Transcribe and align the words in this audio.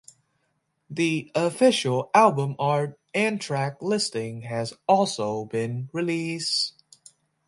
The 0.89 1.31
official 1.35 2.09
album 2.15 2.55
art 2.57 2.99
and 3.13 3.39
track 3.39 3.75
listing 3.83 4.41
has 4.41 4.71
been 4.71 4.79
also 4.87 5.47
released. 5.93 6.73